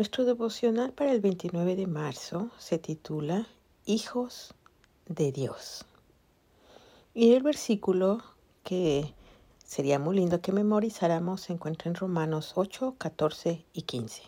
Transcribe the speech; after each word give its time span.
nuestro 0.00 0.24
devocional 0.24 0.94
para 0.94 1.12
el 1.12 1.20
29 1.20 1.76
de 1.76 1.86
marzo 1.86 2.48
se 2.56 2.78
titula 2.78 3.46
Hijos 3.84 4.54
de 5.04 5.30
Dios. 5.30 5.84
Y 7.12 7.34
el 7.34 7.42
versículo 7.42 8.22
que 8.64 9.12
sería 9.62 9.98
muy 9.98 10.16
lindo 10.16 10.40
que 10.40 10.52
memorizáramos 10.52 11.42
se 11.42 11.52
encuentra 11.52 11.90
en 11.90 11.96
Romanos 11.96 12.52
8, 12.54 12.94
14 12.96 13.62
y 13.74 13.82
15. 13.82 14.22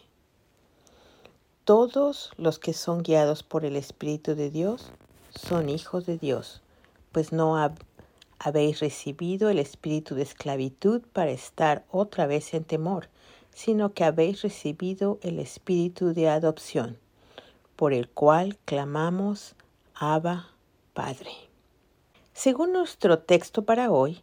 Todos 1.65 2.33
los 2.37 2.59
que 2.59 2.75
son 2.75 3.03
guiados 3.03 3.43
por 3.43 3.65
el 3.65 3.77
Espíritu 3.77 4.35
de 4.35 4.51
Dios 4.51 4.91
son 5.35 5.71
hijos 5.71 6.05
de 6.05 6.19
Dios, 6.19 6.61
pues 7.13 7.33
no 7.33 7.57
habéis 8.39 8.81
recibido 8.81 9.49
el 9.49 9.59
espíritu 9.59 10.17
de 10.17 10.23
esclavitud 10.25 11.01
para 11.15 11.31
estar 11.31 11.87
otra 11.91 12.27
vez 12.27 12.53
en 12.53 12.65
temor 12.65 13.09
sino 13.53 13.93
que 13.93 14.05
habéis 14.05 14.43
recibido 14.43 15.19
el 15.23 15.39
Espíritu 15.39 16.15
de 16.15 16.29
adopción, 16.29 16.99
por 17.77 17.93
el 17.93 18.09
cual 18.09 18.59
clamamos, 18.65 19.55
Abba, 19.95 20.49
Padre. 20.95 21.33
Según 22.33 22.73
nuestro 22.73 23.19
texto 23.19 23.65
para 23.65 23.91
hoy, 23.91 24.23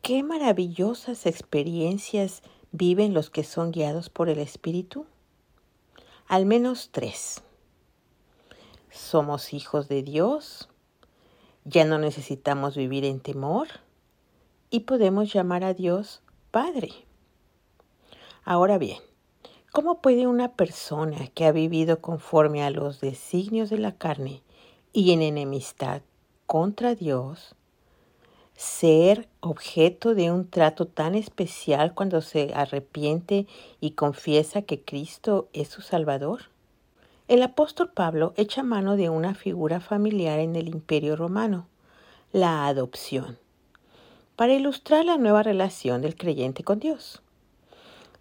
qué 0.00 0.22
maravillosas 0.22 1.26
experiencias 1.26 2.42
viven 2.72 3.14
los 3.14 3.30
que 3.30 3.44
son 3.44 3.70
guiados 3.70 4.08
por 4.08 4.28
el 4.28 4.38
Espíritu. 4.38 5.06
Al 6.26 6.46
menos 6.46 6.88
tres. 6.90 7.42
Somos 8.90 9.52
hijos 9.52 9.88
de 9.88 10.02
Dios, 10.02 10.68
ya 11.64 11.84
no 11.84 11.98
necesitamos 11.98 12.76
vivir 12.76 13.04
en 13.04 13.20
temor 13.20 13.68
y 14.70 14.80
podemos 14.80 15.32
llamar 15.32 15.64
a 15.64 15.74
Dios 15.74 16.22
Padre. 16.50 16.90
Ahora 18.44 18.76
bien, 18.76 18.98
¿cómo 19.70 20.00
puede 20.00 20.26
una 20.26 20.48
persona 20.48 21.28
que 21.28 21.46
ha 21.46 21.52
vivido 21.52 22.00
conforme 22.00 22.64
a 22.64 22.70
los 22.70 23.00
designios 23.00 23.70
de 23.70 23.78
la 23.78 23.92
carne 23.92 24.42
y 24.92 25.12
en 25.12 25.22
enemistad 25.22 26.02
contra 26.46 26.96
Dios 26.96 27.54
ser 28.56 29.28
objeto 29.38 30.16
de 30.16 30.32
un 30.32 30.50
trato 30.50 30.86
tan 30.86 31.14
especial 31.14 31.94
cuando 31.94 32.20
se 32.20 32.52
arrepiente 32.52 33.46
y 33.80 33.92
confiesa 33.92 34.62
que 34.62 34.82
Cristo 34.82 35.48
es 35.52 35.68
su 35.68 35.80
Salvador? 35.80 36.50
El 37.28 37.42
apóstol 37.42 37.92
Pablo 37.92 38.34
echa 38.36 38.64
mano 38.64 38.96
de 38.96 39.08
una 39.08 39.36
figura 39.36 39.78
familiar 39.78 40.40
en 40.40 40.56
el 40.56 40.66
imperio 40.66 41.14
romano, 41.14 41.68
la 42.32 42.66
adopción, 42.66 43.38
para 44.34 44.52
ilustrar 44.52 45.04
la 45.04 45.16
nueva 45.16 45.44
relación 45.44 46.02
del 46.02 46.16
creyente 46.16 46.64
con 46.64 46.80
Dios. 46.80 47.22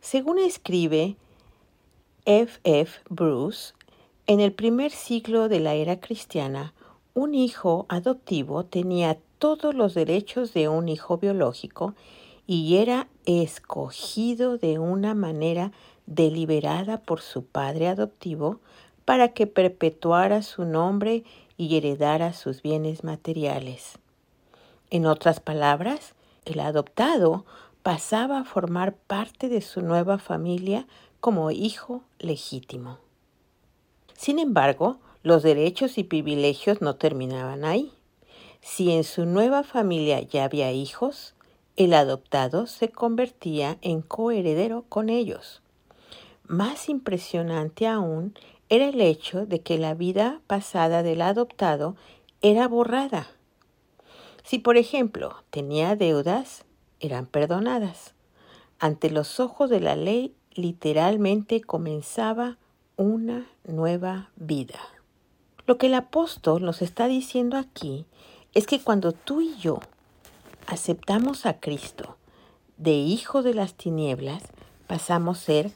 Según 0.02 0.40
escribe 0.40 1.16
F. 2.26 2.60
F. 2.64 3.00
Bruce, 3.08 3.74
en 4.26 4.40
el 4.40 4.52
primer 4.52 4.92
siglo 4.92 5.48
de 5.48 5.60
la 5.60 5.76
era 5.76 6.00
cristiana, 6.00 6.74
un 7.14 7.36
hijo 7.36 7.86
adoptivo 7.88 8.66
tenía 8.66 9.20
todos 9.38 9.76
los 9.76 9.94
derechos 9.94 10.54
de 10.54 10.68
un 10.68 10.90
hijo 10.90 11.20
biológico 11.20 11.94
y 12.48 12.78
era 12.78 13.08
escogido 13.28 14.58
de 14.58 14.80
una 14.80 15.14
manera 15.14 15.72
deliberada 16.08 16.98
por 16.98 17.22
su 17.22 17.46
padre 17.46 17.88
adoptivo 17.88 18.60
para 19.06 19.30
que 19.30 19.46
perpetuara 19.46 20.42
su 20.42 20.66
nombre 20.66 21.24
y 21.58 21.78
heredara 21.78 22.34
sus 22.34 22.64
bienes 22.64 23.04
materiales. 23.04 24.00
En 24.90 25.06
otras 25.06 25.40
palabras, 25.40 26.16
el 26.46 26.60
adoptado 26.60 27.46
pasaba 27.84 28.40
a 28.40 28.44
formar 28.44 28.96
parte 28.96 29.50
de 29.50 29.62
su 29.62 29.82
nueva 29.82 30.18
familia 30.18 30.88
como 31.20 31.52
hijo 31.52 32.04
legítimo. 32.20 32.98
Sin 34.16 34.40
embargo, 34.40 35.00
los 35.24 35.44
derechos 35.44 35.98
y 35.98 36.04
privilegios 36.04 36.82
no 36.82 36.96
terminaban 36.96 37.66
ahí. 37.66 37.92
Si 38.62 38.92
en 38.92 39.04
su 39.04 39.26
nueva 39.26 39.64
familia 39.64 40.22
ya 40.22 40.44
había 40.44 40.72
hijos, 40.72 41.34
el 41.76 41.94
adoptado 41.94 42.68
se 42.68 42.90
convertía 42.90 43.78
en 43.82 44.02
coheredero 44.02 44.86
con 44.90 45.10
ellos. 45.10 45.62
Más 46.48 46.90
impresionante 46.90 47.88
aún 47.88 48.36
era 48.70 48.90
el 48.90 49.02
hecho 49.02 49.46
de 49.46 49.62
que 49.62 49.78
la 49.78 49.94
vida 49.94 50.42
pasada 50.48 51.02
del 51.02 51.22
adoptado 51.22 51.96
era 52.42 52.68
borrada. 52.68 53.28
Si, 54.44 54.60
por 54.60 54.78
ejemplo, 54.78 55.44
tenía 55.50 55.96
deudas, 55.96 56.66
eran 57.02 57.26
perdonadas. 57.26 58.14
Ante 58.80 59.10
los 59.10 59.40
ojos 59.40 59.70
de 59.70 59.80
la 59.80 59.96
ley 59.96 60.36
literalmente 60.54 61.62
comenzaba 61.62 62.58
una 62.96 63.48
nueva 63.66 64.30
vida. 64.36 64.80
Lo 65.66 65.78
que 65.78 65.88
el 65.88 65.94
apóstol 65.94 66.64
nos 66.64 66.82
está 66.82 67.08
diciendo 67.08 67.58
aquí 67.58 68.06
es 68.54 68.68
que 68.68 68.82
cuando 68.82 69.12
tú 69.12 69.42
y 69.42 69.56
yo 69.58 69.80
aceptamos 70.68 71.46
a 71.46 71.60
Cristo 71.60 72.18
de 72.78 72.94
hijo 72.94 73.44
de 73.44 73.54
las 73.54 73.76
tinieblas, 73.76 74.44
pasamos 74.88 75.40
a 75.40 75.46
ser 75.46 75.72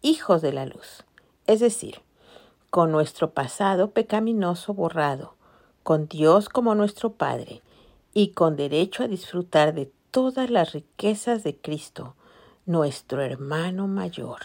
hijos 0.00 0.42
de 0.42 0.52
la 0.52 0.66
luz. 0.66 1.04
Es 1.46 1.60
decir, 1.60 2.00
con 2.70 2.90
nuestro 2.90 3.32
pasado 3.32 3.90
pecaminoso 3.90 4.74
borrado, 4.74 5.34
con 5.82 6.08
Dios 6.08 6.48
como 6.48 6.74
nuestro 6.74 7.12
Padre 7.12 7.62
y 8.14 8.28
con 8.28 8.56
derecho 8.56 9.02
a 9.02 9.08
disfrutar 9.08 9.74
de 9.74 9.92
todas 10.12 10.50
las 10.50 10.72
riquezas 10.72 11.42
de 11.42 11.56
Cristo, 11.56 12.14
nuestro 12.66 13.22
hermano 13.22 13.88
mayor. 13.88 14.40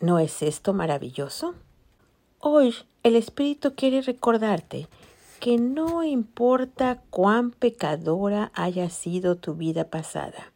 ¿No 0.00 0.18
es 0.18 0.42
esto 0.42 0.74
maravilloso? 0.74 1.54
Hoy 2.40 2.74
el 3.04 3.14
Espíritu 3.14 3.76
quiere 3.76 4.02
recordarte 4.02 4.88
que 5.38 5.56
no 5.56 6.02
importa 6.02 7.00
cuán 7.10 7.52
pecadora 7.52 8.50
haya 8.54 8.90
sido 8.90 9.36
tu 9.36 9.54
vida 9.54 9.88
pasada, 9.88 10.52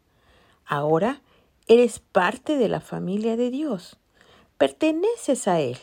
ahora 0.65 1.23
eres 1.69 2.01
parte 2.01 2.57
de 2.57 2.69
la 2.69 2.81
familia 2.81 3.37
de 3.37 3.51
Dios, 3.51 3.97
perteneces 4.59 5.47
a 5.47 5.61
Él. 5.61 5.79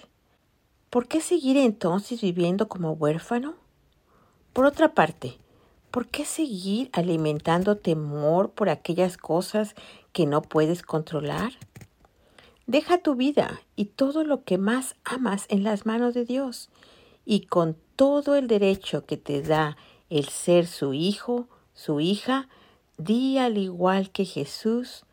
¿Por 0.89 1.07
qué 1.07 1.21
seguir 1.21 1.55
entonces 1.55 2.19
viviendo 2.19 2.67
como 2.67 2.91
huérfano? 2.91 3.55
Por 4.51 4.65
otra 4.65 4.93
parte, 4.93 5.37
¿Por 5.93 6.07
qué 6.07 6.25
seguir 6.25 6.89
alimentando 6.91 7.77
temor 7.77 8.49
por 8.49 8.69
aquellas 8.69 9.15
cosas 9.15 9.75
que 10.11 10.25
no 10.25 10.41
puedes 10.41 10.81
controlar? 10.81 11.51
Deja 12.65 12.97
tu 12.97 13.13
vida 13.13 13.61
y 13.75 13.85
todo 13.85 14.23
lo 14.23 14.43
que 14.43 14.57
más 14.57 14.95
amas 15.03 15.45
en 15.49 15.61
las 15.61 15.85
manos 15.85 16.15
de 16.15 16.25
Dios 16.25 16.71
y 17.25 17.41
con 17.41 17.77
todo 17.95 18.35
el 18.35 18.47
derecho 18.47 19.05
que 19.05 19.17
te 19.17 19.43
da 19.43 19.77
el 20.09 20.29
ser 20.29 20.65
su 20.65 20.95
hijo, 20.95 21.47
su 21.75 21.99
hija, 21.99 22.49
di 22.97 23.37
al 23.37 23.59
igual 23.59 24.09
que 24.09 24.25
Jesús, 24.25 25.05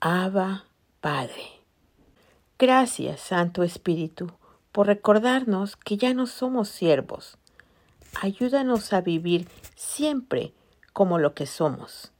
Abba 0.00 0.64
Padre. 1.00 1.62
Gracias, 2.58 3.20
Santo 3.20 3.62
Espíritu, 3.62 4.32
por 4.72 4.88
recordarnos 4.88 5.76
que 5.76 5.96
ya 5.96 6.12
no 6.12 6.26
somos 6.26 6.68
siervos, 6.68 7.38
ayúdanos 8.20 8.92
a 8.92 9.00
vivir 9.00 9.48
siempre 9.74 10.52
como 10.92 11.18
lo 11.18 11.34
que 11.34 11.46
somos, 11.46 12.12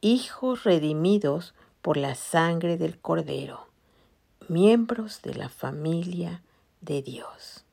hijos 0.00 0.64
redimidos 0.64 1.54
por 1.82 1.96
la 1.96 2.14
sangre 2.14 2.76
del 2.76 2.98
Cordero, 2.98 3.68
miembros 4.48 5.22
de 5.22 5.34
la 5.34 5.48
familia 5.48 6.42
de 6.80 7.02
Dios. 7.02 7.64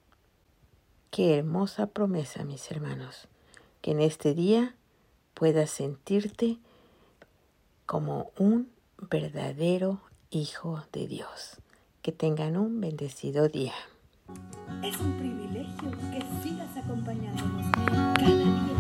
Qué 1.12 1.38
hermosa 1.38 1.88
promesa, 1.88 2.44
mis 2.44 2.70
hermanos, 2.72 3.28
que 3.82 3.92
en 3.92 4.02
este 4.02 4.34
día 4.34 4.76
puedas 5.34 5.70
sentirte 5.70 6.58
como 7.86 8.32
un 8.38 8.70
verdadero 8.98 10.02
hijo 10.30 10.84
de 10.92 11.08
Dios. 11.08 11.58
Que 12.02 12.12
tengan 12.12 12.58
un 12.58 12.82
bendecido 12.82 13.50
día. 13.50 13.74
Es 14.86 15.00
un 15.00 15.14
privilegio 15.14 15.90
que 16.12 16.22
sigas 16.44 16.78
acompañándonos 16.78 17.66
cada 17.74 18.14
día 18.14 18.75